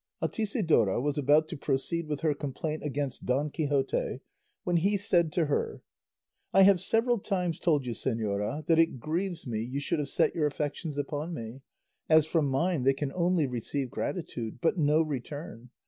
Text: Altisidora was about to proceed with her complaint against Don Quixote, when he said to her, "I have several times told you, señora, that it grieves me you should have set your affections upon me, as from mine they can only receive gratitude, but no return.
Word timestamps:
Altisidora 0.19 0.99
was 0.99 1.19
about 1.19 1.47
to 1.49 1.55
proceed 1.55 2.07
with 2.07 2.21
her 2.21 2.33
complaint 2.33 2.81
against 2.83 3.23
Don 3.27 3.51
Quixote, 3.51 4.21
when 4.63 4.77
he 4.77 4.97
said 4.97 5.31
to 5.33 5.45
her, 5.45 5.83
"I 6.51 6.63
have 6.63 6.81
several 6.81 7.19
times 7.19 7.59
told 7.59 7.85
you, 7.85 7.91
señora, 7.93 8.65
that 8.65 8.79
it 8.79 8.99
grieves 8.99 9.45
me 9.45 9.61
you 9.61 9.79
should 9.79 9.99
have 9.99 10.09
set 10.09 10.33
your 10.33 10.47
affections 10.47 10.97
upon 10.97 11.35
me, 11.35 11.61
as 12.09 12.25
from 12.25 12.47
mine 12.47 12.81
they 12.81 12.95
can 12.95 13.11
only 13.13 13.45
receive 13.45 13.91
gratitude, 13.91 14.57
but 14.59 14.75
no 14.75 15.03
return. 15.03 15.69